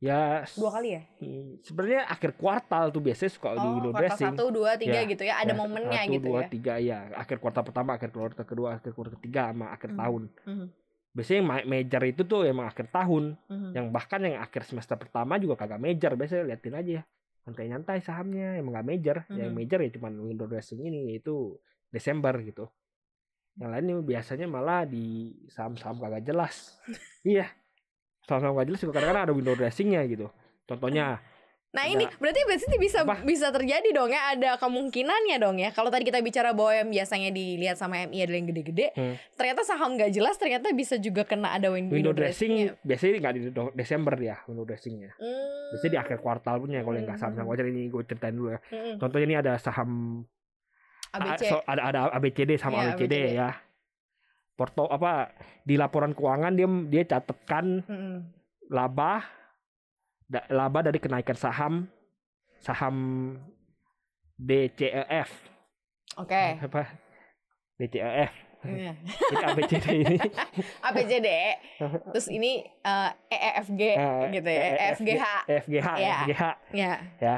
Ya 0.00 0.48
Dua 0.56 0.70
kali 0.72 0.96
ya? 0.96 1.02
hmm, 1.20 1.60
sebenarnya 1.60 2.08
akhir 2.08 2.32
kuartal 2.40 2.88
tuh 2.88 3.04
biasanya 3.04 3.32
suka 3.36 3.52
di 3.52 3.60
Oh, 3.60 3.76
window 3.76 3.92
kuartal 3.92 4.08
dressing. 4.16 4.32
satu, 4.32 4.44
dua, 4.48 4.70
tiga 4.80 4.96
Ya, 4.96 5.04
gitu 5.04 5.22
ya. 5.28 5.34
Ada 5.36 5.52
Ya, 5.52 5.56
momennya 5.60 6.00
satu, 6.00 6.12
gitu 6.16 6.28
dua, 6.32 6.40
ya. 6.40 6.48
tiga 6.48 6.74
ya. 6.80 6.98
Akhir 7.12 7.36
kuartal 7.36 7.64
pertama, 7.68 7.90
akhir 8.00 8.08
kuartal 8.08 8.46
kedua, 8.48 8.68
akhir 8.80 8.96
kuartal 8.96 9.20
ketiga 9.20 9.52
sama 9.52 9.66
akhir 9.76 9.92
Mhm. 9.92 9.98
tahun. 10.00 10.22
Mhm, 10.48 10.66
Biasanya 11.10 11.38
yang 11.42 11.48
ma- 11.52 11.66
major 11.68 12.02
itu 12.08 12.22
tuh 12.24 12.40
emang 12.48 12.66
akhir 12.72 12.86
tahun. 12.88 13.24
mhm. 13.52 13.70
Yang 13.76 13.86
bahkan 13.92 14.20
yang 14.24 14.40
akhir 14.40 14.62
semester 14.64 14.96
pertama 14.96 15.36
juga 15.36 15.54
kagak 15.60 15.80
major. 15.84 16.16
Biasanya 16.16 16.44
liatin 16.48 16.74
aja 16.80 16.98
nyantai-nyantai 17.44 17.98
sahamnya 18.00 18.56
emang 18.56 18.80
gak 18.80 18.88
major. 18.88 19.16
Yang 19.28 19.50
Mhm. 19.52 19.58
major 19.60 19.78
ya 19.84 19.90
cuman 20.00 20.12
window 20.24 20.46
dressing 20.48 20.80
ini 20.80 21.12
yaitu 21.12 21.60
Desember 21.92 22.32
gitu. 22.40 22.72
Yang 23.60 23.68
lain 23.68 23.86
biasanya 24.08 24.46
malah 24.48 24.88
di 24.88 25.36
saham-saham 25.52 26.00
kagak 26.00 26.24
jelas. 26.24 26.80
iya. 27.36 27.52
Saham-saham 28.30 28.54
kagak 28.54 28.68
jelas 28.68 28.80
juga 28.80 28.92
kadang-kadang 28.94 29.24
ada 29.26 29.34
window 29.34 29.52
dressingnya 29.52 30.06
gitu. 30.06 30.30
Contohnya 30.64 31.18
Nah 31.70 31.86
Ada- 31.86 31.94
ini 31.94 32.04
berarti 32.18 32.40
berarti 32.44 32.78
bisa 32.78 32.98
Apa? 33.00 33.22
bisa 33.22 33.46
terjadi 33.48 33.94
dong 33.94 34.10
ya 34.10 34.34
ada 34.34 34.58
kemungkinannya 34.58 35.38
dong 35.38 35.54
ya 35.54 35.70
kalau 35.70 35.86
tadi 35.86 36.02
kita 36.02 36.18
bicara 36.18 36.50
bahwa 36.50 36.74
yang 36.74 36.90
biasanya 36.90 37.30
dilihat 37.30 37.78
sama 37.78 37.94
MI 38.00 38.26
adalah 38.26 38.38
yang 38.38 38.48
gede-gede 38.50 38.86
Hmm. 38.90 39.14
ternyata 39.34 39.62
saham 39.62 39.94
gak 39.94 40.10
jelas 40.10 40.34
ternyata 40.34 40.66
bisa 40.72 40.98
juga 40.98 41.22
kena 41.22 41.54
ada 41.54 41.70
win- 41.70 41.86
window, 41.86 42.10
window, 42.10 42.12
dressing 42.12 42.74
dressing 42.74 42.82
biasanya 42.82 43.22
nggak 43.22 43.34
di 43.34 43.40
Desember 43.76 44.14
ya 44.18 44.42
window 44.46 44.66
dressingnya. 44.66 45.14
Hmm. 45.14 45.46
Biasanya 45.70 45.92
di 45.92 46.00
akhir 46.02 46.16
kuartal 46.18 46.58
punya 46.58 46.82
kalau 46.82 46.96
yang 46.96 47.06
nggak 47.06 47.18
saham-saham 47.22 47.46
wajar 47.46 47.62
ini 47.64 47.86
gue 47.86 48.02
ceritain 48.02 48.34
dulu 48.34 48.50
ya. 48.50 48.58
Hmm. 48.66 48.94
Contohnya 48.98 49.26
ini 49.26 49.36
ada 49.38 49.52
saham 49.56 49.90
ABC 51.12 51.42
A- 51.44 51.50
so- 51.50 51.64
ada 51.66 51.82
ada 51.84 51.98
ABCD 52.12 52.50
sama 52.54 52.82
Iya, 52.82 52.98
ABCD, 52.98 53.14
ABCD. 53.14 53.34
ya. 53.36 53.50
Porto 54.60 54.84
apa 54.84 55.32
di 55.64 55.74
laporan 55.74 56.12
keuangan 56.12 56.52
dia 56.52 56.68
dia 56.86 57.02
catatkan 57.08 57.80
Hmm. 57.82 58.28
laba 58.68 59.24
da- 60.22 60.44
laba 60.48 60.84
dari 60.84 61.00
kenaikan 61.00 61.32
saham 61.34 61.88
saham 62.60 62.96
DCEF 64.36 65.30
oke. 66.16 66.44
Apa? 66.60 66.82
DCEF 67.76 68.32
Iya. 68.60 68.92
ini. 68.92 69.40
ABCD 69.48 69.86
ini 69.96 70.16
ABCD 70.84 71.28
terus 72.12 72.28
ini 72.28 72.60
eh, 72.60 73.10
EEFG 73.32 73.80
Eh, 73.96 74.20
gitu 74.30 74.50
ya. 74.50 74.60
EFGH 74.86 75.24
EFGH 75.48 75.88
Iya. 75.96 76.12
EFGH 76.28 76.42
ya 76.76 76.92
ya. 77.16 77.36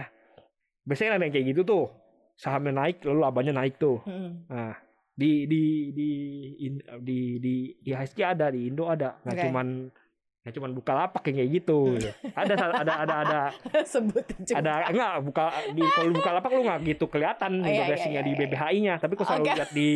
Biasanya 0.83 1.15
ada 1.15 1.23
yang 1.23 1.31
kayak 1.31 1.47
gitu 1.49 1.63
tuh. 1.63 1.85
Sahamnya 2.35 2.75
naik 2.75 3.07
lalu 3.07 3.23
labanya 3.23 3.55
naik 3.55 3.79
tuh. 3.79 4.03
Mm. 4.03 4.51
nah 4.51 4.75
di 5.13 5.45
di 5.45 5.63
di 5.93 6.11
in- 6.63 6.85
di 7.01 7.19
di 7.37 7.55
IHSG 7.85 8.21
ada 8.25 8.49
di 8.49 8.67
Indo 8.67 8.89
ada. 8.89 9.21
Nggak 9.23 9.37
Oke. 9.37 9.45
cuman 9.49 9.69
nggak 10.43 10.55
cuman 10.59 10.71
buka 10.75 10.93
lapak 10.93 11.23
kayak 11.23 11.49
gitu. 11.55 11.95
Ada 12.41 12.55
ada 12.59 12.93
ada 13.07 13.15
ada 13.23 13.41
sebutin 13.87 14.43
juga. 14.43 14.59
Ada 14.59 14.75
enggak 14.91 15.13
buka 15.23 15.45
di 15.71 15.83
kalau 15.87 16.11
buka 16.11 16.31
lapak 16.35 16.51
lu 16.51 16.63
nggak 16.67 16.81
gitu 16.83 17.05
kelihatan 17.07 17.53
Oh, 17.53 17.63
iya, 17.63 17.63
window 17.63 17.79
iya, 17.79 17.89
dressingnya 17.89 18.23
iya, 18.23 18.27
di 18.27 18.33
iya. 18.35 18.41
BBHI-nya 18.43 18.95
tapi 18.99 19.15
kalau 19.15 19.29
selalu 19.31 19.45
Oke. 19.47 19.55
lihat 19.55 19.71
di 19.71 19.91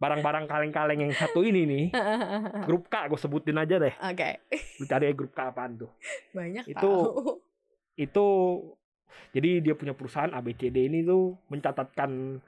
barang-barang 0.00 0.44
kaleng-kaleng 0.46 1.00
yang 1.02 1.12
satu 1.12 1.42
ini 1.42 1.62
nih. 1.66 1.84
Grup 2.70 2.86
K 2.86 3.10
gue 3.10 3.18
sebutin 3.18 3.58
aja 3.58 3.76
deh. 3.76 3.90
Oke. 3.92 4.28
Lu 4.78 4.84
cari 4.86 5.10
grup 5.10 5.34
K 5.34 5.40
apaan 5.50 5.74
tuh. 5.76 5.90
Banyak 6.30 6.64
Itu- 6.64 6.78
tahu 6.78 6.96
itu 7.96 8.26
jadi 9.30 9.60
dia 9.60 9.74
punya 9.74 9.92
perusahaan 9.92 10.30
ABCD 10.30 10.86
ini 10.86 11.02
tuh 11.02 11.36
mencatatkan 11.50 12.38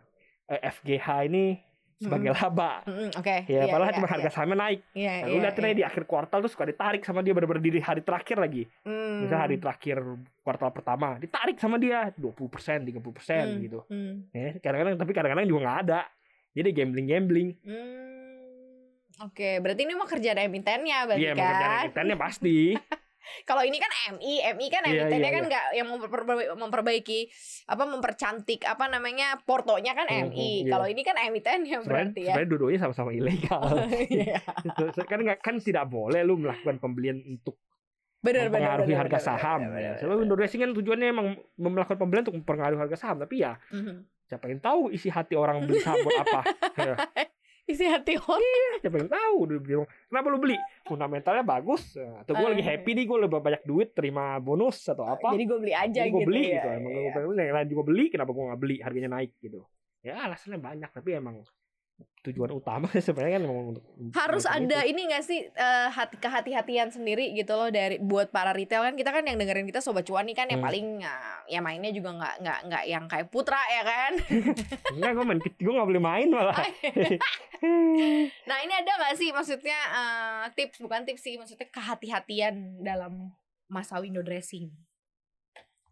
eh, 0.47 0.61
FGH 0.65 1.07
ini 1.27 1.59
sebagai 2.03 2.31
laba 2.33 2.73
Mm, 2.83 3.11
oke 3.15 3.37
ya 3.47 3.63
Iya, 3.63 3.63
padahal 3.69 3.87
iya, 3.87 3.97
cuma 3.97 4.07
iya. 4.07 4.13
harga 4.13 4.31
sahamnya 4.31 4.59
naik 4.59 4.81
Iya, 4.93 5.13
nah, 5.13 5.23
lu 5.23 5.33
iya, 5.33 5.43
liatin 5.43 5.63
aja 5.63 5.69
iya. 5.69 5.79
di 5.79 5.85
akhir 5.85 6.03
kuartal 6.05 6.39
tuh 6.41 6.51
suka 6.51 6.65
ditarik 6.65 7.03
sama 7.03 7.21
dia 7.21 7.33
bener-bener 7.33 7.63
di 7.63 7.81
hari 7.81 8.01
terakhir 8.01 8.37
lagi 8.37 8.63
Hmm. 8.83 9.23
misal 9.23 9.39
hari 9.41 9.57
terakhir 9.57 9.97
kuartal 10.41 10.71
pertama 10.71 11.17
ditarik 11.17 11.57
sama 11.57 11.77
dia 11.77 12.11
20% 12.13 12.83
30% 12.83 12.99
Hmm, 13.47 13.61
gitu 13.61 13.81
hmm. 13.87 14.15
ya 14.31 14.49
kadang-kadang 14.59 14.95
tapi 14.97 15.13
kadang-kadang 15.13 15.47
juga 15.47 15.61
nggak 15.63 15.79
ada 15.83 16.01
jadi 16.53 16.69
gambling 16.71 17.07
gambling 17.07 17.49
Hmm, 17.63 18.11
Oke, 19.23 19.63
berarti 19.63 19.85
ini 19.85 19.95
mah 19.95 20.05
kerjaan 20.05 20.41
emitennya 20.41 20.99
berarti 21.07 21.23
iya 21.23 21.31
kan? 21.31 21.39
mengerjakan 21.39 21.79
emitennya 21.85 22.17
pasti 22.19 22.57
Kalau 23.43 23.63
ini 23.63 23.77
kan 23.77 23.91
MI, 24.13 24.35
MI 24.53 24.67
kan 24.67 24.83
Iya, 24.83 24.91
emitennya 25.05 25.23
iya, 25.25 25.31
kan 25.31 25.43
iya. 25.43 25.51
nggak 25.51 25.65
yang 25.75 25.89
memperbaiki, 25.89 26.49
memperbaiki 26.55 27.21
apa 27.67 27.85
mempercantik 27.85 28.61
apa 28.63 28.85
namanya 28.87 29.39
portonya 29.39 29.93
kan 29.93 30.07
MI. 30.09 30.67
iya. 30.67 30.71
Kalau 30.71 30.87
ini 30.87 31.03
kan 31.03 31.17
emitennya 31.17 31.77
sebenarnya 31.79 31.89
berarti 31.89 32.21
ya. 32.21 32.27
sebenarnya 32.29 32.51
dua-duanya 32.51 32.81
sama-sama 32.81 33.11
ilegal 33.11 33.63
Iya. 34.23 34.41
kan 35.11 35.19
nggak 35.21 35.39
kan 35.41 35.55
tidak 35.59 35.87
boleh 35.87 36.21
lu 36.21 36.37
melakukan 36.37 36.79
pembelian 36.79 37.23
untuk 37.25 37.59
Benar 38.23 38.47
mempengaruhi 38.49 38.87
benar, 38.87 39.01
harga 39.03 39.19
benar, 39.19 39.29
saham. 39.35 39.61
benar, 39.61 39.73
benar, 39.75 39.83
Ya. 39.83 39.93
benar, 39.99 40.17
window 40.17 40.37
dressing 40.37 40.61
kan 40.61 40.71
tujuannya 40.73 41.07
emang 41.11 41.27
melakukan 41.59 41.99
pembelian 41.99 42.23
untuk 42.23 42.39
mempengaruhi 42.39 42.79
harga 42.79 42.97
saham, 42.97 43.19
tapi 43.19 43.43
ya 43.43 43.59
Mhm. 43.75 43.95
siapa 44.23 44.47
yang 44.47 44.63
tahu 44.63 44.81
isi 44.89 45.11
hati 45.11 45.35
orang 45.35 45.67
beli 45.67 45.83
saham 45.83 45.99
buat 46.01 46.23
apa? 46.23 46.41
Ya, 46.79 46.95
Isi 47.73 47.85
hati 47.85 48.15
orang. 48.15 48.77
siapa 48.79 48.97
yang 48.99 49.09
tahu 49.09 49.37
dia 49.47 49.59
bilang, 49.59 49.87
kenapa 50.07 50.27
lu 50.29 50.39
beli? 50.39 50.57
Fundamentalnya 50.83 51.41
bagus, 51.43 51.97
atau 51.97 52.33
gue 52.33 52.49
lagi 52.49 52.61
Ah. 52.61 52.69
happy 52.71 52.91
nih, 52.93 53.05
gue 53.05 53.19
lebih 53.19 53.39
banyak 53.39 53.63
duit 53.63 53.89
terima 53.91 54.37
bonus 54.37 54.85
atau 54.85 55.07
apa? 55.07 55.33
Jadi 55.33 55.45
gue 55.45 55.59
beli 55.59 55.73
aja 55.73 56.01
Jadi 56.03 56.11
gue 56.11 56.21
gitu 56.21 56.29
beli 56.29 56.43
ya. 56.45 56.55
gitu. 56.55 56.69
Emang 56.69 56.93
Iya. 56.93 57.11
gue 57.17 57.35
yang 57.39 57.57
lain 57.57 57.69
juga 57.69 57.83
beli, 57.83 58.05
kenapa 58.07 58.31
gue 58.31 58.45
nggak 58.45 58.61
beli? 58.61 58.77
Harganya 58.79 59.11
naik 59.15 59.33
gitu. 59.39 59.61
Ya 60.01 60.19
alasannya 60.21 60.59
banyak, 60.59 60.91
tapi 60.91 61.15
emang 61.15 61.41
tujuan 62.23 62.51
utama 62.51 62.87
sebenarnya 63.03 63.37
kan 63.37 63.43
emang 63.43 63.69
untuk 63.73 63.83
harus 64.13 64.47
ada 64.47 64.63
itu. 64.81 64.95
ini 64.95 65.11
gak 65.11 65.23
sih 65.23 65.43
eh, 65.45 65.89
hati 65.89 66.17
kehati-hatian 66.17 66.89
sendiri 66.89 67.33
gitu 67.33 67.51
loh 67.53 67.67
dari 67.67 67.99
buat 67.99 68.29
para 68.29 68.51
retail 68.51 68.83
kan 68.83 68.95
kita 68.95 69.11
kan 69.11 69.23
yang 69.23 69.35
dengerin 69.35 69.65
kita 69.65 69.79
sobat 69.79 70.03
cuan 70.03 70.23
nih 70.25 70.35
kan 70.35 70.47
yang 70.47 70.59
Hmm. 70.59 70.69
paling 70.69 70.87
eh, 71.01 71.37
ya 71.49 71.59
mainnya 71.59 71.91
juga 71.91 72.15
nggak 72.15 72.35
nggak 72.39 72.59
nggak 72.65 72.85
yang 72.87 73.05
kayak 73.07 73.27
putra 73.27 73.59
ya 73.59 73.83
kan 73.83 74.13
Enggak, 74.95 75.11
gue 75.13 75.25
main 75.25 75.39
gue 75.41 75.73
nggak 75.73 75.89
boleh 75.89 76.03
main 76.03 76.29
malah. 76.29 76.57
nah 78.43 78.59
ini 78.59 78.73
ada 78.73 78.93
gak 79.01 79.15
sih 79.15 79.31
maksudnya 79.31 79.79
eh, 79.91 80.45
tips 80.53 80.79
bukan 80.79 81.03
tips 81.03 81.23
sih 81.23 81.35
maksudnya 81.35 81.67
kehati-hatian 81.69 82.55
dalam 82.79 83.31
masa 83.67 83.99
window 83.99 84.21
dressing 84.21 84.71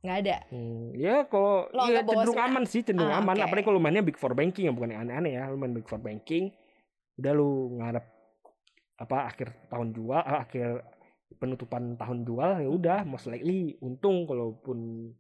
nggak 0.00 0.16
ada 0.18 0.36
Hmm, 0.48 0.92
ya 0.92 1.24
kalau 1.24 1.68
Lo 1.68 1.84
ya 1.86 2.00
cenderung 2.02 2.38
aman 2.38 2.64
sih 2.64 2.80
cenderung 2.80 3.10
Ah, 3.10 3.20
aman 3.20 3.36
oke. 3.36 3.44
apalagi 3.44 3.66
kalau 3.66 3.78
mainnya 3.78 4.00
big 4.00 4.16
four 4.16 4.32
banking 4.32 4.64
yang 4.64 4.74
bukan 4.74 4.90
yang 4.90 5.04
aneh-aneh 5.04 5.32
ya 5.34 5.46
lu 5.46 5.56
main 5.56 5.70
big 5.70 5.84
four 5.84 5.98
banking 5.98 6.48
udah 7.14 7.32
lu 7.32 7.50
ngarep 7.76 8.04
apa 8.96 9.16
akhir 9.26 9.48
tahun 9.68 9.92
jual 9.92 10.16
ah, 10.16 10.40
akhir 10.40 10.80
penutupan 11.32 11.94
tahun 11.94 12.22
jual 12.22 12.50
ya 12.58 12.68
udah 12.68 12.98
most 13.02 13.26
likely 13.26 13.76
untung 13.78 14.24
kalaupun 14.24 15.12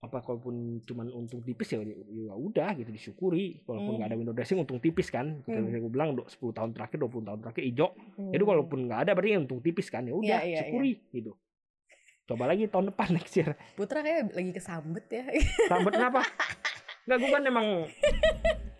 apa 0.00 0.18
kalaupun 0.18 0.54
cuman 0.82 1.06
untung 1.08 1.38
tipis 1.40 1.70
ya 1.70 1.78
ya 1.78 2.34
udah 2.34 2.74
gitu 2.74 2.90
disyukuri 2.90 3.62
kalaupun 3.62 3.86
Hmm. 3.88 3.96
nggak 3.96 4.08
ada 4.08 4.18
window 4.18 4.34
dressing 4.34 4.58
untung 4.58 4.76
tipis 4.76 5.08
kan 5.08 5.38
Hmm. 5.40 5.62
hmm. 5.62 5.78
gue 5.80 5.88
bilang 5.88 6.10
do- 6.12 6.26
10 6.26 6.50
tahun 6.50 6.70
terakhir 6.72 6.98
20 6.98 7.22
tahun 7.22 7.38
terakhir 7.40 7.62
hijau 7.64 7.88
jadi 8.18 8.34
Hmm. 8.36 8.50
walaupun 8.50 8.78
nggak 8.82 9.00
ada 9.00 9.10
berarti 9.14 9.30
ya 9.30 9.38
untung 9.38 9.62
tipis 9.62 9.86
kan 9.86 10.02
ya 10.02 10.12
udah 10.12 10.26
Iya, 10.26 10.38
iya, 10.44 10.58
syukuri 10.60 10.98
gitu 11.12 11.38
coba 12.32 12.48
lagi 12.48 12.64
tahun 12.66 12.90
depan 12.90 13.08
next 13.16 13.36
year 13.36 13.52
putra 13.76 14.00
kayak 14.00 14.32
lagi 14.32 14.50
kesambet 14.56 15.06
ya 15.12 15.24
Sambet 15.68 15.92
kenapa? 15.94 16.20
Enggak, 17.02 17.18
gue 17.18 17.30
kan 17.34 17.42
emang 17.42 17.68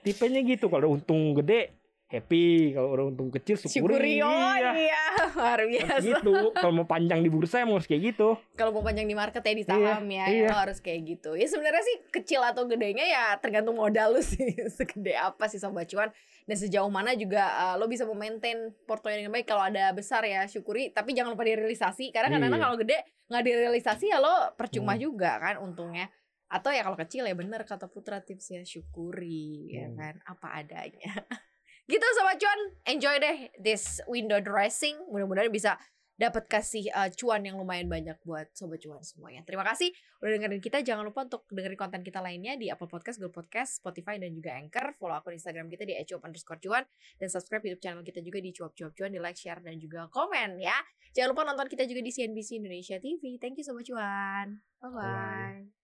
tipenya 0.07 0.41
gitu. 0.47 0.71
Kalau 0.71 0.95
untung 0.95 1.35
gede, 1.35 1.75
happy. 2.13 2.47
Kalau 2.71 2.89
udah 2.91 3.05
untung 3.07 3.29
kecil, 3.29 3.57
syukuri. 3.57 3.73
syukuri 3.73 4.15
oh 4.21 4.29
Iya. 4.53 4.71
iya 4.79 5.03
luar 5.33 5.59
Harus 5.59 5.69
biasa 5.71 5.97
gitu. 6.05 6.33
Kalau 6.53 6.73
mau 6.73 6.85
panjang 6.85 7.19
di 7.19 7.29
bursa 7.29 7.57
emang 7.59 7.77
harus 7.77 7.87
kayak 7.87 8.03
gitu. 8.09 8.37
kalau 8.53 8.71
mau 8.71 8.81
panjang 8.81 9.05
di 9.05 9.13
market 9.13 9.41
ya 9.41 9.53
di 9.53 9.65
saham 9.65 10.05
ya, 10.07 10.25
iya. 10.27 10.47
lo 10.47 10.55
harus 10.55 10.79
kayak 10.79 11.01
gitu. 11.09 11.33
Ya 11.33 11.47
sebenarnya 11.47 11.83
sih 11.83 11.97
kecil 12.11 12.41
atau 12.41 12.65
gedenya 12.65 13.03
ya 13.03 13.25
tergantung 13.37 13.75
modal 13.75 14.13
lu 14.13 14.21
sih. 14.21 14.37
Segede 14.77 15.13
apa 15.13 15.49
sih 15.49 15.57
sobat 15.57 15.87
cuan 15.87 16.13
dan 16.43 16.57
sejauh 16.57 16.89
mana 16.89 17.15
juga 17.15 17.47
uh, 17.47 17.75
lo 17.75 17.87
bisa 17.87 18.03
memaintain 18.03 18.57
portonya 18.85 19.19
dengan 19.19 19.33
baik. 19.33 19.47
Kalau 19.47 19.63
ada 19.63 19.91
besar 19.91 20.23
ya 20.23 20.45
syukuri, 20.45 20.91
tapi 20.91 21.13
jangan 21.13 21.33
lupa 21.33 21.43
direalisasi 21.43 22.11
karena 22.11 22.29
kadang-kadang 22.29 22.59
Iya. 22.59 22.67
kalau 22.67 22.77
gede 22.79 22.99
nggak 23.27 23.45
direalisasi 23.45 24.05
ya 24.07 24.19
lo 24.19 24.35
percuma 24.53 24.93
Hmm. 24.93 25.03
juga 25.03 25.39
kan 25.39 25.57
untungnya. 25.59 26.11
Atau 26.47 26.69
ya 26.69 26.83
kalau 26.83 26.99
kecil 26.99 27.25
ya 27.25 27.33
bener 27.33 27.65
kata 27.65 27.89
Putra 27.89 28.21
tipsnya 28.21 28.61
syukuri 28.63 29.73
ya 29.73 29.87
Hmm. 29.87 29.97
kan 29.97 30.15
apa 30.27 30.49
adanya. 30.59 31.13
gitu 31.93 32.07
sobat 32.17 32.41
cuan, 32.41 32.61
enjoy 32.89 33.17
deh 33.21 33.53
this 33.61 34.01
window 34.09 34.41
dressing. 34.41 34.97
Mudah-mudahan 35.13 35.53
bisa 35.53 35.77
dapat 36.23 36.47
kasih 36.47 36.87
uh, 36.95 37.11
cuan 37.19 37.43
yang 37.43 37.59
lumayan 37.59 37.91
banyak 37.91 38.15
buat 38.23 38.47
sobat 38.55 38.79
cuan 38.79 39.03
semuanya. 39.03 39.43
Terima 39.43 39.67
kasih 39.67 39.91
udah 40.23 40.39
dengerin 40.39 40.63
kita. 40.63 40.79
Jangan 40.85 41.03
lupa 41.03 41.27
untuk 41.27 41.45
dengerin 41.51 41.75
konten 41.75 42.01
kita 42.07 42.23
lainnya 42.23 42.55
di 42.55 42.71
Apple 42.71 42.87
Podcast, 42.87 43.19
Google 43.19 43.43
Podcast, 43.43 43.83
Spotify 43.83 44.23
dan 44.23 44.31
juga 44.33 44.55
Anchor. 44.55 44.95
Follow 44.97 45.19
akun 45.19 45.35
Instagram 45.35 45.67
kita 45.67 45.83
di 45.83 45.99
@cuap 46.07 46.23
underscore 46.23 46.61
cuan 46.63 46.85
dan 47.19 47.29
subscribe 47.29 47.65
YouTube 47.67 47.83
channel 47.83 48.05
kita 48.07 48.23
juga 48.23 48.39
di 48.39 48.51
cuap 48.55 48.73
cuap 48.77 48.93
cuan 48.95 49.11
di 49.11 49.19
like, 49.19 49.37
share 49.37 49.61
dan 49.61 49.77
juga 49.83 50.07
komen 50.13 50.63
ya. 50.63 50.77
Jangan 51.13 51.29
lupa 51.35 51.43
nonton 51.45 51.67
kita 51.69 51.85
juga 51.85 52.01
di 52.01 52.13
CNBC 52.15 52.63
Indonesia 52.63 52.97
TV. 53.03 53.37
Thank 53.43 53.61
you 53.61 53.65
sobat 53.67 53.85
cuan. 53.85 54.63
Bye 54.79 54.89
bye. 54.89 55.03
Bye. 55.03 55.82